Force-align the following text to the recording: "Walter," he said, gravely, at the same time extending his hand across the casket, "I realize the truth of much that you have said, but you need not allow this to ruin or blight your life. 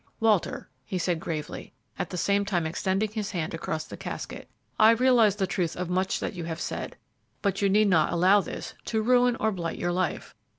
"Walter," 0.19 0.67
he 0.83 0.97
said, 0.97 1.19
gravely, 1.19 1.73
at 1.99 2.09
the 2.09 2.17
same 2.17 2.43
time 2.43 2.65
extending 2.65 3.11
his 3.11 3.29
hand 3.29 3.53
across 3.53 3.83
the 3.85 3.95
casket, 3.95 4.49
"I 4.79 4.89
realize 4.93 5.35
the 5.35 5.45
truth 5.45 5.75
of 5.77 5.91
much 5.91 6.19
that 6.19 6.33
you 6.33 6.43
have 6.45 6.59
said, 6.59 6.95
but 7.43 7.61
you 7.61 7.69
need 7.69 7.87
not 7.87 8.11
allow 8.11 8.41
this 8.41 8.73
to 8.85 9.03
ruin 9.03 9.35
or 9.35 9.51
blight 9.51 9.77
your 9.77 9.91
life. 9.91 10.33